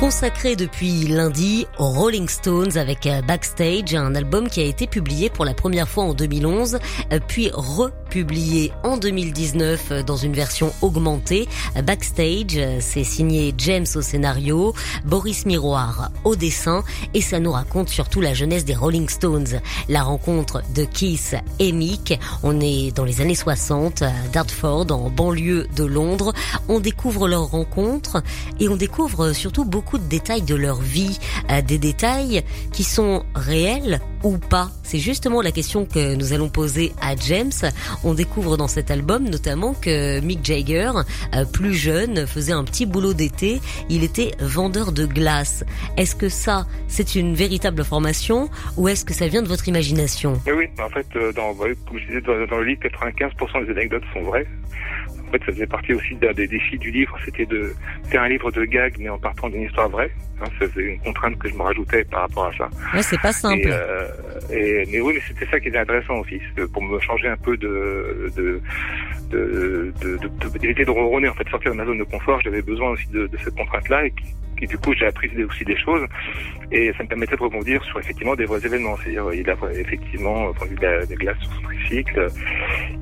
Consacré 0.00 0.56
depuis 0.56 1.06
lundi 1.08 1.66
aux 1.78 1.90
Rolling 1.90 2.26
Stones 2.26 2.78
avec 2.78 3.06
euh, 3.06 3.20
Backstage, 3.20 3.94
un 3.94 4.14
album 4.14 4.48
qui 4.48 4.62
a 4.62 4.64
été 4.64 4.86
publié 4.86 5.28
pour 5.28 5.44
la 5.44 5.52
première 5.52 5.86
fois 5.86 6.04
en 6.04 6.14
2011, 6.14 6.78
euh, 7.12 7.20
puis 7.28 7.50
republié 8.10 8.72
en 8.82 8.96
2019 8.96 9.86
euh, 9.92 10.02
dans 10.02 10.16
une 10.16 10.32
version 10.32 10.72
augmentée. 10.82 11.48
Backstage, 11.84 12.58
c'est 12.80 13.04
signé 13.04 13.54
James 13.58 13.86
au 13.94 14.02
scénario, 14.02 14.74
Boris 15.04 15.46
Miroir 15.46 16.10
au 16.24 16.34
dessin, 16.34 16.82
et 17.14 17.20
ça 17.20 17.38
nous 17.38 17.52
raconte 17.52 17.88
surtout 17.88 18.20
la 18.20 18.34
jeunesse 18.34 18.64
des 18.64 18.74
Rolling 18.74 19.08
Stones. 19.08 19.60
La 19.88 20.02
rencontre 20.02 20.62
de 20.74 20.84
Keith 20.84 21.36
et 21.60 21.70
Mick, 21.70 22.18
on 22.42 22.60
est 22.60 22.90
dans 22.94 23.04
les 23.04 23.20
années 23.20 23.36
60 23.36 24.02
à 24.02 24.10
Dartford, 24.32 24.86
en 24.90 25.08
banlieue 25.08 25.68
de 25.76 25.84
Londres. 25.84 26.32
On 26.68 26.80
découvre 26.80 27.28
leur 27.28 27.50
rencontre 27.50 28.22
et 28.58 28.68
on 28.68 28.76
découvre 28.76 29.32
surtout 29.32 29.64
beaucoup 29.64 29.98
de 29.98 30.08
détails 30.08 30.42
de 30.42 30.56
leur 30.56 30.80
vie, 30.80 31.16
euh, 31.50 31.62
des 31.62 31.78
détails 31.78 32.42
qui 32.72 32.82
sont 32.82 33.22
réels 33.36 34.00
ou 34.22 34.36
pas 34.36 34.70
C'est 34.82 34.98
justement 34.98 35.40
la 35.40 35.52
question 35.52 35.86
que 35.86 36.14
nous 36.14 36.32
allons 36.32 36.48
poser 36.48 36.92
à 37.00 37.16
James. 37.16 37.52
On 38.04 38.14
découvre 38.14 38.56
dans 38.56 38.68
cet 38.68 38.90
album 38.90 39.28
notamment 39.28 39.74
que 39.74 40.20
Mick 40.20 40.44
Jagger, 40.44 40.92
euh, 41.34 41.44
plus 41.44 41.74
jeune, 41.74 42.26
faisait 42.26 42.52
un 42.52 42.64
petit 42.64 42.86
boulot 42.86 43.14
d'été. 43.14 43.60
Il 43.88 44.04
était 44.04 44.32
vendeur 44.40 44.92
de 44.92 45.06
glace. 45.06 45.64
Est-ce 45.96 46.16
que 46.16 46.28
ça, 46.28 46.66
c'est 46.88 47.14
une 47.14 47.34
véritable 47.34 47.84
formation 47.84 48.48
ou 48.76 48.88
est-ce 48.88 49.04
que 49.04 49.14
ça 49.14 49.28
vient 49.28 49.42
de 49.42 49.48
votre 49.48 49.68
imagination? 49.68 50.40
Oui, 50.46 50.66
en 50.82 50.88
fait, 50.88 51.06
euh, 51.16 51.32
dans, 51.32 51.54
comme 51.54 51.98
je 51.98 52.06
disais 52.06 52.20
dans, 52.20 52.58
le 52.58 52.64
livre, 52.64 52.80
95% 52.82 53.66
des 53.66 53.72
anecdotes 53.72 54.02
sont 54.14 54.22
vraies. 54.22 54.46
En 55.30 55.32
fait, 55.32 55.44
ça 55.46 55.52
faisait 55.52 55.66
partie 55.68 55.94
aussi 55.94 56.16
d'un 56.16 56.32
des 56.32 56.48
défis 56.48 56.76
du 56.76 56.90
livre, 56.90 57.16
c'était 57.24 57.46
de 57.46 57.72
faire 58.10 58.22
un 58.22 58.28
livre 58.28 58.50
de 58.50 58.64
gag, 58.64 58.96
mais 58.98 59.08
en 59.08 59.18
partant 59.18 59.48
d'une 59.48 59.62
histoire 59.62 59.88
vraie. 59.88 60.10
Hein, 60.42 60.46
c'est 60.58 60.74
une 60.80 60.98
contrainte 60.98 61.38
que 61.38 61.48
je 61.48 61.54
me 61.54 61.62
rajoutais 61.62 62.02
par 62.02 62.22
rapport 62.22 62.46
à 62.46 62.52
ça. 62.56 62.68
Ouais, 62.92 63.02
c'est 63.02 63.20
pas 63.20 63.30
simple. 63.30 63.60
Et, 63.60 63.70
euh, 63.70 64.08
et, 64.50 64.88
mais 64.90 65.00
oui, 65.00 65.12
mais 65.14 65.20
c'était 65.28 65.46
ça 65.48 65.60
qui 65.60 65.68
était 65.68 65.78
intéressant 65.78 66.16
aussi, 66.16 66.40
pour 66.72 66.82
me 66.82 66.98
changer 66.98 67.28
un 67.28 67.36
peu 67.36 67.56
de 67.56 68.32
de 68.36 68.60
de 69.30 69.92
de, 70.00 70.18
de, 70.18 70.84
de, 70.84 70.90
ronronner, 70.90 71.28
en 71.28 71.34
fait, 71.34 71.48
sortir 71.48 71.70
de 71.70 71.76
ma 71.76 71.84
zone 71.84 71.98
de 71.98 72.04
confort. 72.04 72.40
J'avais 72.42 72.62
besoin 72.62 72.90
aussi 72.90 73.06
de, 73.10 73.28
de 73.28 73.38
cette 73.38 73.54
contrainte-là 73.54 74.06
et, 74.06 74.12
et 74.60 74.66
du 74.66 74.76
coup, 74.78 74.92
j'ai 74.94 75.06
appris 75.06 75.30
aussi 75.42 75.64
des 75.64 75.76
choses 75.76 76.06
et 76.70 76.92
ça 76.96 77.02
me 77.02 77.08
permettait 77.08 77.36
de 77.36 77.42
rebondir 77.42 77.82
sur 77.84 77.98
effectivement 77.98 78.34
des 78.34 78.44
vrais 78.44 78.64
événements. 78.64 78.96
C'est-à-dire, 78.98 79.32
il 79.32 79.48
a 79.50 79.56
effectivement 79.72 80.50
vendu 80.50 80.76
des 80.76 81.14
glaces 81.16 81.38
sur 81.40 81.52
son 81.54 81.62
tricycle. 81.62 82.28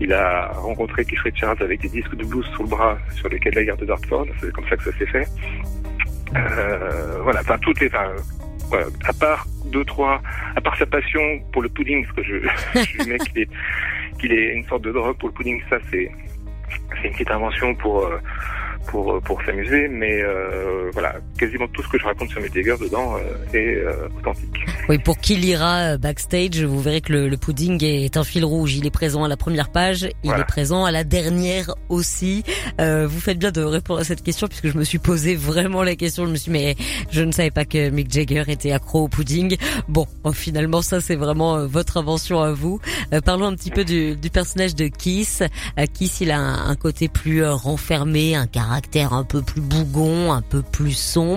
Il 0.00 0.12
a 0.12 0.52
rencontré 0.52 1.04
Keith 1.04 1.20
Richards 1.20 1.60
avec 1.60 1.80
des 1.80 1.88
disques 1.88 2.14
de 2.14 2.24
blues 2.24 2.46
sous 2.54 2.62
le 2.62 2.68
bras 2.68 2.98
sur 3.14 3.28
lesquels 3.28 3.54
la 3.54 3.64
gare 3.64 3.76
de 3.76 3.86
Dartford. 3.86 4.26
C'est 4.40 4.52
comme 4.52 4.68
ça 4.68 4.76
que 4.76 4.84
ça 4.84 4.98
s'est 4.98 5.06
fait. 5.06 5.26
Euh, 6.36 7.20
voilà, 7.22 7.40
enfin 7.40 7.58
toutes 7.58 7.80
les, 7.80 7.88
enfin, 7.88 8.12
voilà, 8.68 8.86
à 9.04 9.12
part 9.12 9.46
deux 9.66 9.84
trois, 9.84 10.20
à 10.56 10.60
part 10.60 10.76
sa 10.76 10.86
passion 10.86 11.20
pour 11.52 11.62
le 11.62 11.68
pudding, 11.68 12.04
parce 12.04 12.16
que 12.16 12.22
je, 12.22 12.36
je 13.02 13.08
mets 13.08 13.18
qu'il 13.18 13.42
est, 13.42 13.48
qu'il 14.20 14.32
est 14.32 14.54
une 14.54 14.64
sorte 14.64 14.82
de 14.82 14.92
drogue 14.92 15.16
pour 15.16 15.28
le 15.28 15.34
pudding, 15.34 15.60
ça 15.70 15.78
c'est, 15.90 16.10
c'est 17.00 17.08
une 17.08 17.12
petite 17.12 17.30
invention 17.30 17.74
pour. 17.74 18.04
Euh, 18.04 18.18
pour 18.86 19.20
pour 19.22 19.42
s'amuser 19.42 19.86
mais 19.88 20.22
euh, 20.22 20.90
voilà 20.94 21.16
quasiment 21.38 21.68
tout 21.68 21.82
ce 21.82 21.88
que 21.88 21.98
je 21.98 22.04
raconte 22.04 22.30
sur 22.30 22.40
Mick 22.40 22.54
Jagger 22.54 22.74
dedans 22.80 23.16
est 23.54 23.78
authentique. 24.18 24.66
Oui, 24.88 24.98
pour 24.98 25.18
qui 25.18 25.36
lira 25.36 25.96
backstage, 25.96 26.62
vous 26.62 26.80
verrez 26.80 27.00
que 27.00 27.12
le, 27.12 27.36
pudding 27.36 27.82
est 27.84 28.16
un 28.16 28.24
fil 28.24 28.44
rouge. 28.44 28.74
Il 28.76 28.86
est 28.86 28.90
présent 28.90 29.24
à 29.24 29.28
la 29.28 29.36
première 29.36 29.70
page, 29.70 30.08
il 30.24 30.30
est 30.30 30.46
présent 30.46 30.84
à 30.84 30.90
la 30.90 31.04
dernière 31.04 31.74
aussi. 31.88 32.42
vous 32.78 33.20
faites 33.20 33.38
bien 33.38 33.50
de 33.50 33.62
répondre 33.62 34.00
à 34.00 34.04
cette 34.04 34.22
question 34.22 34.48
puisque 34.48 34.68
je 34.68 34.76
me 34.76 34.84
suis 34.84 34.98
posé 34.98 35.34
vraiment 35.34 35.82
la 35.82 35.96
question. 35.96 36.26
Je 36.26 36.30
me 36.30 36.36
suis 36.36 36.50
mais 36.50 36.76
je 37.10 37.22
ne 37.22 37.32
savais 37.32 37.50
pas 37.50 37.64
que 37.64 37.90
Mick 37.90 38.12
Jagger 38.12 38.44
était 38.48 38.72
accro 38.72 39.04
au 39.04 39.08
pudding. 39.08 39.56
Bon, 39.88 40.06
finalement 40.32 40.82
ça 40.82 41.00
c'est 41.00 41.16
vraiment 41.16 41.66
votre 41.66 41.96
invention 41.96 42.40
à 42.40 42.52
vous. 42.52 42.80
parlons 43.24 43.46
un 43.46 43.54
petit 43.54 43.70
peu 43.70 43.84
du, 43.84 44.16
du 44.16 44.30
personnage 44.30 44.74
de 44.74 44.88
Kiss. 44.88 45.42
Kiss, 45.94 46.20
il 46.20 46.30
a 46.30 46.38
un, 46.38 46.70
un 46.70 46.76
côté 46.76 47.08
plus 47.08 47.44
renfermé, 47.44 48.34
un 48.34 48.46
caractère 48.46 49.12
un 49.12 49.24
peu 49.24 49.42
plus 49.42 49.60
bougon, 49.60 50.32
un 50.32 50.42
peu 50.42 50.62
plus 50.62 50.92
sombre. 50.92 51.27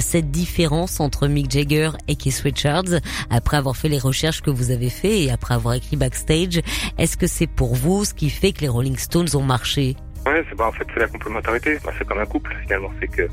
Cette 0.00 0.30
différence 0.30 1.00
entre 1.00 1.26
Mick 1.28 1.50
Jagger 1.50 1.90
et 2.08 2.16
Keith 2.16 2.40
Richards, 2.44 3.00
après 3.30 3.56
avoir 3.56 3.76
fait 3.76 3.88
les 3.88 3.98
recherches 3.98 4.42
que 4.42 4.50
vous 4.50 4.70
avez 4.70 4.90
fait 4.90 5.22
et 5.22 5.30
après 5.30 5.54
avoir 5.54 5.74
écrit 5.74 5.96
Backstage, 5.96 6.60
est-ce 6.98 7.16
que 7.16 7.26
c'est 7.26 7.46
pour 7.46 7.74
vous 7.74 8.04
ce 8.04 8.14
qui 8.14 8.30
fait 8.30 8.52
que 8.52 8.60
les 8.60 8.68
Rolling 8.68 8.96
Stones 8.96 9.28
ont 9.34 9.42
marché? 9.42 9.96
Ouais, 10.26 10.44
c'est 10.48 10.56
bah, 10.56 10.68
en 10.68 10.72
fait 10.72 10.86
c'est 10.94 11.00
la 11.00 11.08
complémentarité. 11.08 11.78
Bah, 11.84 11.92
c'est 11.98 12.06
comme 12.06 12.18
un 12.18 12.26
couple 12.26 12.54
finalement. 12.62 12.90
C'est 13.00 13.08
que 13.08 13.28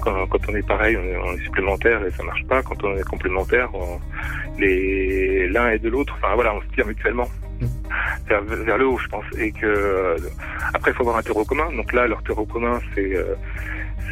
quand, 0.00 0.26
quand, 0.26 0.38
on 0.48 0.54
est 0.54 0.66
pareil, 0.66 0.96
on 0.96 1.32
est, 1.32 1.44
supplémentaire 1.44 2.04
et 2.04 2.10
ça 2.10 2.22
marche 2.24 2.44
pas. 2.46 2.62
Quand 2.62 2.82
on 2.82 2.96
est 2.96 3.04
complémentaire, 3.04 3.70
les 4.58 5.48
l'un 5.48 5.70
et 5.70 5.78
de 5.78 5.88
l'autre. 5.88 6.14
Enfin 6.18 6.34
voilà, 6.34 6.54
on 6.54 6.60
se 6.62 6.66
tire 6.74 6.86
mutuellement 6.86 7.28
vers, 8.28 8.42
vers, 8.42 8.78
le 8.78 8.86
haut, 8.86 8.98
je 8.98 9.08
pense. 9.08 9.24
Et 9.38 9.52
que 9.52 9.66
euh, 9.66 10.16
après, 10.74 10.90
il 10.90 10.94
faut 10.94 11.02
avoir 11.02 11.16
un 11.18 11.22
terreau 11.22 11.44
commun. 11.44 11.70
Donc 11.76 11.92
là, 11.92 12.06
leur 12.06 12.22
terreau 12.22 12.44
commun, 12.44 12.80
c'est 12.94 13.16
euh, 13.16 13.34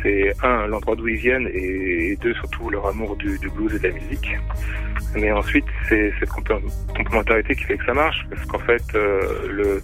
c'est 0.02 0.34
un 0.42 0.66
l'endroit 0.66 0.96
d'où 0.96 1.08
ils 1.08 1.16
viennent 1.16 1.48
et, 1.52 2.16
deux 2.20 2.34
surtout 2.34 2.70
leur 2.70 2.86
amour 2.86 3.16
du, 3.16 3.38
du, 3.38 3.48
blues 3.50 3.74
et 3.74 3.78
de 3.78 3.88
la 3.88 3.94
musique. 3.94 4.28
Mais 5.16 5.30
ensuite, 5.32 5.64
c'est 5.88 6.12
cette 6.18 6.28
complémentarité 6.28 7.54
qui 7.54 7.64
fait 7.64 7.76
que 7.76 7.84
ça 7.84 7.94
marche, 7.94 8.26
parce 8.30 8.44
qu'en 8.46 8.58
fait, 8.58 8.82
euh, 8.94 9.48
le 9.50 9.82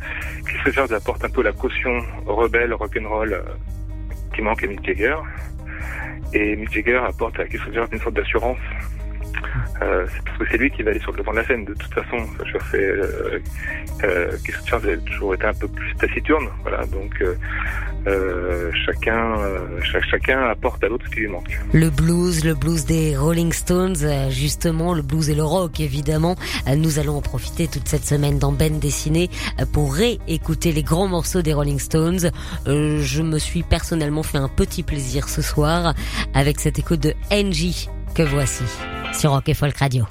apporte 0.95 1.25
un 1.25 1.31
peu 1.31 1.43
la 1.43 1.53
caution 1.53 2.01
rebelle 2.27 2.75
rock'n'roll 2.75 3.33
euh, 3.33 3.43
qui 4.35 4.43
manque 4.43 4.63
à 4.63 4.67
Mick 4.67 4.85
Jagger, 4.85 5.17
et 6.33 6.57
Mick 6.57 6.73
Jagger 6.73 7.01
apporte 7.07 7.39
à 7.41 7.45
Chris 7.45 7.59
Richards 7.59 7.89
une 7.93 8.01
sorte 8.01 8.15
d'assurance 8.15 8.59
euh, 9.83 10.07
c'est 10.13 10.23
parce 10.25 10.39
que 10.39 10.45
c'est 10.51 10.59
lui 10.59 10.71
qui 10.71 10.83
va 10.83 10.91
aller 10.91 11.01
sur 11.01 11.13
le 11.13 11.19
devant 11.19 11.33
de 11.33 11.39
la 11.39 11.47
scène. 11.47 11.65
De 11.65 11.75
toute 11.75 11.93
façon, 11.93 12.19
je 12.45 12.59
fais 12.59 12.85
euh, 12.85 13.39
euh, 14.05 14.99
toujours 15.07 15.35
été 15.35 15.47
un 15.47 15.55
peu 15.55 15.69
plus 15.69 15.95
taciturne, 15.95 16.49
voilà. 16.63 16.85
Donc 16.87 17.21
euh, 17.23 17.35
euh 18.07 18.71
chacun, 18.87 19.37
chacun 20.11 20.43
apporte 20.45 20.83
à 20.85 20.89
l'autre 20.89 21.05
ce 21.07 21.11
qui 21.11 21.21
lui 21.21 21.29
manque. 21.29 21.59
Le 21.73 21.91
blues, 21.91 22.45
le 22.45 22.55
blues 22.55 22.85
des 22.85 23.17
Rolling 23.17 23.53
Stones, 23.53 24.31
justement, 24.31 24.95
le 24.95 25.03
blues 25.03 25.31
et 25.31 25.35
le 25.35 25.45
rock, 25.45 25.81
évidemment. 25.81 26.37
Nous 26.77 26.99
allons 26.99 27.17
en 27.17 27.23
profiter 27.23 27.69
toute 27.69 27.89
cette 27.89 28.05
semaine 28.05 28.39
dans 28.39 28.53
Ben 28.53 28.79
Dessiné 28.79 29.29
pour 29.73 29.95
réécouter 29.95 30.73
les 30.73 30.83
grands 30.83 31.09
morceaux 31.09 31.43
des 31.43 31.53
Rolling 31.53 31.79
Stones. 31.79 32.31
je 32.67 33.23
me 33.23 33.39
suis 33.39 33.63
personnellement 33.63 34.23
fait 34.23 34.39
un 34.39 34.49
petit 34.49 34.83
plaisir 34.83 35.29
ce 35.29 35.43
soir 35.43 35.95
avec 36.35 36.61
cette 36.61 36.79
écoute 36.79 37.01
de 37.01 37.15
NG 37.31 37.89
que 38.15 38.23
voici 38.23 38.65
sur 39.13 39.31
Rock 39.31 39.49
et 39.49 39.55
Folk 39.55 39.77
Radio. 39.77 40.07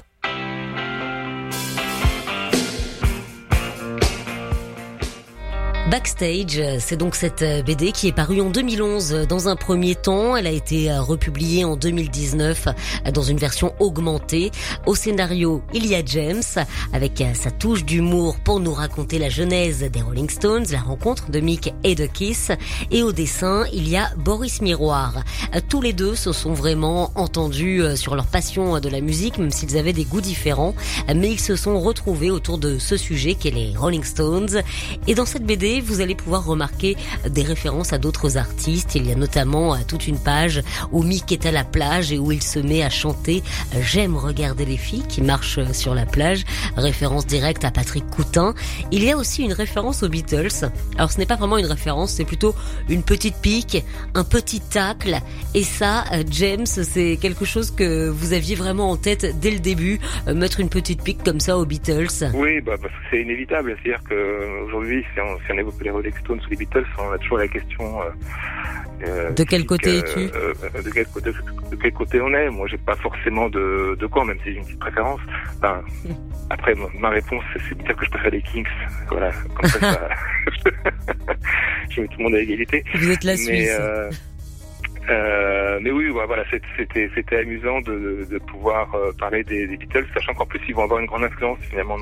Backstage, 5.90 6.62
c'est 6.78 6.96
donc 6.96 7.16
cette 7.16 7.42
euh, 7.42 7.62
BD 7.64 7.90
qui 7.90 8.06
est 8.06 8.12
parue 8.12 8.40
en 8.40 8.50
2011 8.50 9.12
euh, 9.12 9.26
dans 9.26 9.48
un 9.48 9.56
premier 9.56 9.96
temps. 9.96 10.36
Elle 10.36 10.46
a 10.46 10.52
été 10.52 10.88
euh, 10.88 11.02
republiée 11.02 11.64
en 11.64 11.74
2019 11.74 12.68
dans 13.12 13.24
une 13.24 13.38
version 13.38 13.74
augmentée. 13.80 14.52
Au 14.86 14.94
scénario, 14.94 15.64
il 15.74 15.84
y 15.86 15.96
a 15.96 16.02
James 16.04 16.44
avec 16.92 17.24
sa 17.34 17.50
touche 17.50 17.84
d'humour 17.84 18.36
pour 18.38 18.60
nous 18.60 18.72
raconter 18.72 19.18
la 19.18 19.28
genèse 19.28 19.80
des 19.80 20.00
Rolling 20.00 20.30
Stones, 20.30 20.66
la 20.70 20.78
rencontre 20.78 21.32
de 21.32 21.40
Mick 21.40 21.74
et 21.82 21.96
de 21.96 22.06
Kiss. 22.06 22.52
Et 22.92 23.02
au 23.02 23.10
dessin, 23.10 23.64
il 23.72 23.88
y 23.88 23.96
a 23.96 24.10
Boris 24.16 24.62
Miroir. 24.62 25.24
Tous 25.68 25.82
les 25.82 25.92
deux 25.92 26.14
se 26.14 26.32
sont 26.32 26.52
vraiment 26.52 27.10
entendus 27.16 27.82
sur 27.96 28.14
leur 28.14 28.26
passion 28.26 28.78
de 28.78 28.88
la 28.88 29.00
musique, 29.00 29.38
même 29.38 29.50
s'ils 29.50 29.76
avaient 29.76 29.92
des 29.92 30.04
goûts 30.04 30.20
différents. 30.20 30.74
Mais 31.08 31.32
ils 31.32 31.40
se 31.40 31.56
sont 31.56 31.80
retrouvés 31.80 32.30
autour 32.30 32.58
de 32.58 32.78
ce 32.78 32.96
sujet 32.96 33.34
qu'est 33.34 33.50
les 33.50 33.74
Rolling 33.76 34.04
Stones. 34.04 34.62
Et 35.08 35.14
dans 35.14 35.26
cette 35.26 35.44
BD, 35.44 35.79
vous 35.80 36.00
allez 36.00 36.14
pouvoir 36.14 36.44
remarquer 36.44 36.96
des 37.28 37.42
références 37.42 37.92
à 37.92 37.98
d'autres 37.98 38.36
artistes. 38.36 38.94
Il 38.94 39.06
y 39.06 39.12
a 39.12 39.14
notamment 39.14 39.74
euh, 39.74 39.78
toute 39.86 40.06
une 40.06 40.18
page 40.18 40.62
où 40.92 41.02
Mick 41.02 41.30
est 41.32 41.46
à 41.46 41.52
la 41.52 41.64
plage 41.64 42.12
et 42.12 42.18
où 42.18 42.32
il 42.32 42.42
se 42.42 42.58
met 42.58 42.82
à 42.82 42.90
chanter 42.90 43.42
J'aime 43.80 44.16
regarder 44.16 44.64
les 44.64 44.76
filles 44.76 45.04
qui 45.08 45.22
marchent 45.22 45.58
euh, 45.58 45.72
sur 45.72 45.94
la 45.94 46.06
plage. 46.06 46.44
Référence 46.76 47.26
directe 47.26 47.64
à 47.64 47.70
Patrick 47.70 48.08
Coutin. 48.10 48.54
Il 48.90 49.04
y 49.04 49.10
a 49.10 49.16
aussi 49.16 49.42
une 49.42 49.52
référence 49.52 50.02
aux 50.02 50.08
Beatles. 50.08 50.70
Alors 50.96 51.10
ce 51.10 51.18
n'est 51.18 51.26
pas 51.26 51.36
vraiment 51.36 51.58
une 51.58 51.66
référence, 51.66 52.12
c'est 52.12 52.24
plutôt 52.24 52.54
une 52.88 53.02
petite 53.02 53.36
pique, 53.36 53.84
un 54.14 54.24
petit 54.24 54.60
tacle. 54.60 55.16
Et 55.54 55.62
ça, 55.62 56.04
euh, 56.12 56.22
James, 56.30 56.66
c'est 56.66 57.18
quelque 57.20 57.44
chose 57.44 57.70
que 57.70 58.08
vous 58.08 58.32
aviez 58.32 58.54
vraiment 58.54 58.90
en 58.90 58.96
tête 58.96 59.38
dès 59.40 59.50
le 59.50 59.58
début, 59.58 60.00
mettre 60.26 60.60
une 60.60 60.68
petite 60.68 61.02
pique 61.02 61.22
comme 61.24 61.40
ça 61.40 61.58
aux 61.58 61.64
Beatles. 61.64 62.30
Oui, 62.34 62.60
bah, 62.60 62.76
parce 62.80 62.92
que 62.92 63.00
c'est 63.10 63.22
inévitable. 63.22 63.76
C'est-à-dire 63.82 64.02
qu'aujourd'hui, 64.08 65.04
si 65.14 65.20
on, 65.20 65.38
si 65.46 65.52
les 65.82 65.90
Rolling 65.90 66.14
Stones 66.20 66.40
ou 66.44 66.50
les 66.50 66.56
Beatles, 66.56 66.86
on 66.98 67.12
a 67.12 67.18
toujours 67.18 67.38
la 67.38 67.48
question. 67.48 68.02
Euh, 68.02 68.04
euh 69.06 69.30
de 69.30 69.44
quel 69.44 69.64
côté 69.64 69.98
es-tu 69.98 70.18
euh, 70.18 70.52
euh, 70.62 70.82
de, 70.82 70.90
quel, 70.90 71.06
de, 71.22 71.32
de, 71.70 71.76
quel 71.76 71.92
côté 71.92 72.20
on 72.20 72.32
est? 72.34 72.50
Moi, 72.50 72.66
j'ai 72.68 72.78
pas 72.78 72.96
forcément 72.96 73.48
de, 73.48 73.96
de 73.98 74.06
quoi, 74.06 74.24
même 74.24 74.38
si 74.44 74.52
j'ai 74.52 74.58
une 74.58 74.64
petite 74.64 74.80
préférence. 74.80 75.20
Après, 76.50 76.74
ma, 76.98 77.10
réponse, 77.10 77.44
c'est 77.54 77.78
de 77.78 77.82
dire 77.82 77.96
que 77.96 78.04
je 78.04 78.10
préfère 78.10 78.30
les 78.30 78.42
Kings. 78.42 78.66
Voilà, 79.08 79.32
comme 79.54 79.68
ça, 79.68 79.80
ça 79.80 80.08
je 81.90 82.00
mets 82.00 82.08
tout 82.08 82.18
le 82.18 82.24
monde 82.24 82.34
à 82.34 82.40
égalité. 82.40 82.84
Vous 82.94 83.10
êtes 83.10 83.24
la 83.24 83.36
Suisse. 83.36 83.70
Mais, 83.78 84.16
euh, 85.08 85.78
mais 85.82 85.90
oui, 85.90 86.08
voilà, 86.08 86.44
c'était 86.50 87.10
c'était 87.14 87.38
amusant 87.38 87.80
de, 87.80 88.26
de 88.30 88.38
pouvoir 88.38 88.94
parler 89.18 89.42
des, 89.44 89.66
des 89.66 89.76
Beatles, 89.76 90.06
sachant 90.14 90.34
qu'en 90.34 90.46
plus 90.46 90.60
ils 90.68 90.74
vont 90.74 90.84
avoir 90.84 91.00
une 91.00 91.06
grande 91.06 91.24
influence 91.24 91.58
finalement 91.68 91.96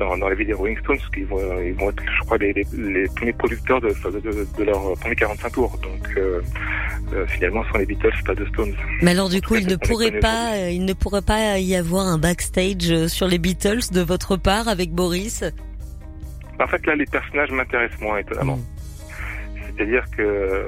dans, 0.00 0.16
dans 0.16 0.28
la 0.28 0.34
vie 0.34 0.46
des 0.46 0.54
Rolling 0.54 0.78
Stones, 0.80 0.98
qui 1.14 1.22
vont, 1.22 1.38
ils 1.60 1.74
vont 1.74 1.90
être, 1.90 2.02
je 2.02 2.24
crois, 2.24 2.38
les, 2.38 2.52
les, 2.52 2.64
les 2.72 3.06
premiers 3.08 3.32
producteurs 3.34 3.80
de, 3.80 3.88
de, 3.88 4.46
de 4.58 4.64
leur 4.64 4.94
premier 4.98 5.14
45 5.14 5.52
tours. 5.52 5.78
Donc, 5.82 6.16
euh, 6.16 6.40
euh, 7.12 7.26
finalement, 7.28 7.62
sont 7.70 7.78
les 7.78 7.86
Beatles, 7.86 8.10
pas 8.24 8.34
de 8.34 8.44
Stones. 8.46 8.74
Mais 9.02 9.12
alors, 9.12 9.28
du 9.28 9.42
coup, 9.42 9.56
il 9.56 9.66
ne 9.66 9.76
pourrait 9.76 10.18
pas, 10.18 10.54
euh, 10.54 10.70
il 10.70 10.84
ne 10.84 10.92
pourrait 10.94 11.22
pas 11.22 11.58
y 11.58 11.76
avoir 11.76 12.06
un 12.06 12.18
backstage 12.18 12.90
euh, 12.90 13.08
sur 13.08 13.28
les 13.28 13.38
Beatles 13.38 13.92
de 13.92 14.00
votre 14.00 14.36
part 14.36 14.68
avec 14.68 14.90
Boris? 14.90 15.44
En 16.58 16.66
fait, 16.66 16.84
là, 16.86 16.96
les 16.96 17.06
personnages 17.06 17.50
m'intéressent 17.50 18.00
moins, 18.00 18.18
étonnamment. 18.18 18.56
Hmm. 18.56 18.64
C'est-à-dire 19.76 20.04
que 20.14 20.66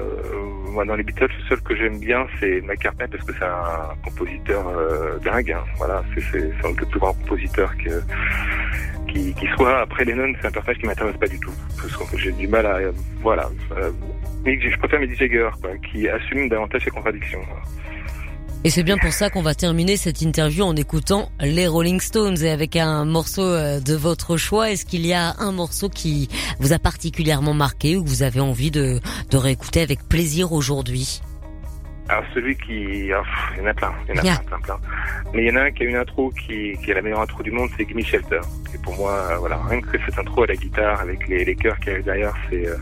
moi 0.73 0.85
dans 0.85 0.95
les 0.95 1.03
Beatles, 1.03 1.29
le 1.37 1.47
seul 1.47 1.61
que 1.61 1.75
j'aime 1.75 1.99
bien 1.99 2.25
c'est 2.39 2.61
McCartney 2.61 3.07
parce 3.07 3.23
que 3.23 3.33
c'est 3.33 3.45
un 3.45 3.93
compositeur 4.03 4.67
euh, 4.67 5.19
dingue. 5.19 5.51
Hein. 5.51 5.63
Voilà, 5.77 6.03
c'est 6.15 6.65
un 6.65 6.71
des 6.71 6.85
plus 6.85 6.99
grands 6.99 7.13
compositeurs 7.13 7.71
que 7.77 8.01
qui, 9.13 9.47
soit. 9.55 9.81
Après 9.81 10.05
Lennon, 10.05 10.33
c'est 10.41 10.47
un 10.47 10.51
personnage 10.51 10.79
qui 10.79 10.87
m'intéresse 10.87 11.17
pas 11.17 11.27
du 11.27 11.39
tout 11.39 11.51
parce 11.77 12.11
que 12.11 12.17
j'ai 12.17 12.31
du 12.31 12.47
mal 12.47 12.65
à 12.65 12.79
voilà. 13.21 13.49
Euh, 13.77 13.91
je 14.45 14.77
préfère 14.77 14.99
Mick 14.99 15.17
Jagger 15.17 15.49
qui 15.89 16.07
assume 16.09 16.49
davantage 16.49 16.83
ses 16.83 16.89
contradictions. 16.89 17.41
Et 18.65 18.69
c'est 18.69 18.83
bien 18.83 18.97
pour 18.97 19.11
ça 19.11 19.29
qu'on 19.29 19.41
va 19.41 19.55
terminer 19.55 19.97
cette 19.97 20.21
interview 20.21 20.63
en 20.63 20.75
écoutant 20.75 21.29
les 21.41 21.67
Rolling 21.67 21.99
Stones 21.99 22.41
et 22.41 22.49
avec 22.49 22.77
un 22.77 23.03
morceau 23.03 23.43
euh, 23.43 23.81
de 23.81 23.93
votre 23.93 24.37
choix. 24.37 24.71
Est-ce 24.71 24.85
qu'il 24.85 25.05
y 25.05 25.13
a 25.13 25.35
un 25.39 25.51
morceau 25.51 25.89
qui 25.89 26.29
vous 26.59 26.71
a 26.71 26.79
particulièrement 26.79 27.53
marqué 27.53 27.97
ou 27.97 28.03
que 28.03 28.09
vous 28.09 28.23
avez 28.23 28.39
envie 28.39 28.71
de 28.71 29.01
réécouter 29.33 29.81
avec 29.81 30.07
plaisir 30.07 30.53
aujourd'hui? 30.53 31.21
Alors 32.09 32.23
celui 32.33 32.55
qui... 32.57 33.11
Ah, 33.13 33.23
il 33.55 33.61
y 33.61 33.65
en 33.65 33.69
a 33.69 33.73
plein, 33.73 33.93
il 34.07 34.15
y 34.15 34.19
en 34.19 34.21
a 34.21 34.21
plein, 34.21 34.43
plein, 34.45 34.59
plein. 34.59 34.77
Mais 35.33 35.43
il 35.43 35.47
y 35.47 35.51
en 35.51 35.55
a 35.55 35.63
un 35.63 35.71
qui 35.71 35.83
a 35.83 35.85
une 35.85 35.95
intro 35.95 36.29
qui, 36.31 36.77
qui 36.83 36.91
est 36.91 36.93
la 36.93 37.01
meilleure 37.01 37.21
intro 37.21 37.41
du 37.43 37.51
monde, 37.51 37.69
c'est 37.77 37.87
Gimme 37.87 38.03
Shelter. 38.03 38.41
Et 38.73 38.77
pour 38.79 38.95
moi, 38.95 39.11
euh, 39.11 39.37
voilà, 39.37 39.59
rien 39.69 39.81
que 39.81 39.97
cette 40.05 40.19
intro 40.19 40.43
à 40.43 40.47
la 40.47 40.55
guitare 40.55 40.99
avec 40.99 41.27
les, 41.27 41.45
les 41.45 41.55
chœurs 41.55 41.79
qui 41.79 41.91
arrivent 41.91 42.03
derrière, 42.03 42.33
c'est 42.49 42.67
euh, 42.67 42.75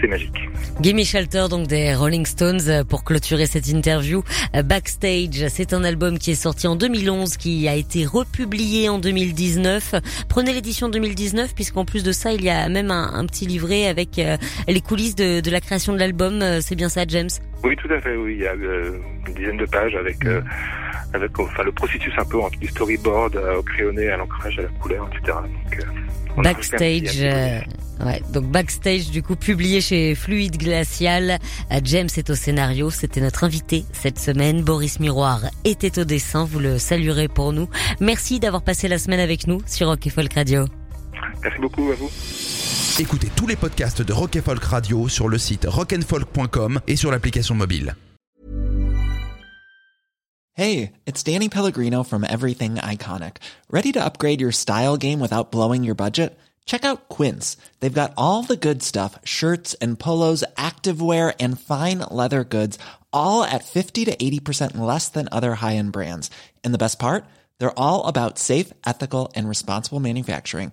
c'est 0.00 0.08
magique. 0.08 0.48
Gimme 0.80 1.04
Shelter, 1.04 1.46
donc 1.48 1.68
des 1.68 1.94
Rolling 1.94 2.26
Stones, 2.26 2.60
euh, 2.68 2.84
pour 2.84 3.04
clôturer 3.04 3.46
cette 3.46 3.68
interview. 3.68 4.22
Backstage, 4.64 5.48
c'est 5.48 5.72
un 5.72 5.84
album 5.84 6.18
qui 6.18 6.32
est 6.32 6.34
sorti 6.42 6.66
en 6.66 6.76
2011, 6.76 7.36
qui 7.36 7.68
a 7.68 7.74
été 7.74 8.04
republié 8.04 8.88
en 8.88 8.98
2019. 8.98 9.94
Prenez 10.28 10.52
l'édition 10.52 10.88
2019, 10.88 11.54
puisqu'en 11.54 11.84
plus 11.84 12.02
de 12.02 12.12
ça, 12.12 12.32
il 12.32 12.42
y 12.42 12.50
a 12.50 12.68
même 12.68 12.90
un, 12.90 13.14
un 13.14 13.26
petit 13.26 13.46
livret 13.46 13.86
avec 13.86 14.20
les 14.68 14.80
coulisses 14.80 15.14
de, 15.14 15.40
de 15.40 15.50
la 15.50 15.60
création 15.60 15.92
de 15.92 15.98
l'album. 15.98 16.42
C'est 16.60 16.74
bien 16.74 16.88
ça, 16.88 17.04
James? 17.06 17.28
Oui, 17.66 17.76
tout 17.76 17.92
à 17.92 18.00
fait, 18.00 18.16
oui. 18.16 18.36
Il 18.38 18.42
y 18.42 18.46
a 18.46 18.52
euh, 18.52 18.98
une 19.26 19.34
dizaine 19.34 19.56
de 19.56 19.66
pages 19.66 19.94
avec, 19.94 20.24
euh, 20.24 20.40
avec 21.12 21.38
enfin, 21.38 21.62
le 21.62 21.72
processus 21.72 22.12
un 22.16 22.24
peu 22.24 22.40
entre 22.40 22.58
du 22.58 22.68
storyboard 22.68 23.36
au 23.36 23.62
crayonné, 23.62 24.08
à 24.10 24.16
l'ancrage, 24.16 24.58
à 24.58 24.62
la 24.62 24.68
couleur, 24.80 25.08
etc. 25.12 25.38
Donc, 26.36 26.44
Backstage, 26.44 27.24
Ouais, 28.04 28.20
donc 28.30 28.44
backstage 28.44 29.10
du 29.10 29.22
coup 29.22 29.36
publié 29.36 29.80
chez 29.80 30.14
Fluide 30.14 30.58
Glacial. 30.58 31.38
Euh, 31.72 31.80
James 31.82 32.08
est 32.16 32.28
au 32.28 32.34
scénario, 32.34 32.90
c'était 32.90 33.20
notre 33.20 33.44
invité 33.44 33.84
cette 33.92 34.18
semaine. 34.18 34.62
Boris 34.62 35.00
Miroir 35.00 35.40
était 35.64 35.98
au 35.98 36.04
dessin, 36.04 36.44
vous 36.44 36.58
le 36.58 36.78
saluerez 36.78 37.28
pour 37.28 37.52
nous. 37.52 37.68
Merci 38.00 38.38
d'avoir 38.38 38.62
passé 38.62 38.88
la 38.88 38.98
semaine 38.98 39.20
avec 39.20 39.46
nous 39.46 39.60
sur 39.66 39.88
Rock 39.88 40.06
et 40.06 40.10
Folk 40.10 40.34
Radio. 40.34 40.66
Merci 41.42 41.58
beaucoup 41.60 41.90
à 41.90 41.94
vous. 41.94 42.10
Écoutez 42.98 43.30
tous 43.36 43.46
les 43.46 43.56
podcasts 43.56 44.00
de 44.00 44.10
Rock 44.10 44.40
Folk 44.40 44.64
Radio 44.64 45.06
sur 45.06 45.28
le 45.28 45.36
site 45.36 45.66
rockandfolk.com 45.68 46.80
et 46.86 46.96
sur 46.96 47.10
l'application 47.10 47.54
mobile. 47.54 47.94
Hey, 50.54 50.92
it's 51.04 51.22
Danny 51.22 51.50
Pellegrino 51.50 52.02
from 52.02 52.24
Everything 52.24 52.76
Iconic. 52.76 53.36
Ready 53.70 53.92
to 53.92 54.02
upgrade 54.02 54.40
your 54.40 54.50
style 54.50 54.96
game 54.96 55.20
without 55.20 55.52
blowing 55.52 55.84
your 55.84 55.94
budget? 55.94 56.38
Check 56.64 56.86
out 56.86 57.10
Quince. 57.10 57.58
They've 57.80 57.92
got 57.92 58.14
all 58.16 58.42
the 58.42 58.56
good 58.56 58.82
stuff, 58.82 59.18
shirts 59.24 59.74
and 59.82 59.98
polos, 59.98 60.42
activewear 60.56 61.34
and 61.38 61.60
fine 61.60 61.98
leather 62.10 62.44
goods, 62.44 62.78
all 63.12 63.44
at 63.44 63.64
50 63.64 64.06
to 64.06 64.16
80% 64.16 64.78
less 64.78 65.10
than 65.10 65.28
other 65.30 65.56
high-end 65.56 65.92
brands. 65.92 66.30
And 66.64 66.72
the 66.72 66.78
best 66.78 66.98
part? 66.98 67.26
They're 67.58 67.78
all 67.78 68.06
about 68.06 68.38
safe, 68.38 68.72
ethical 68.86 69.32
and 69.34 69.46
responsible 69.46 70.00
manufacturing. 70.00 70.72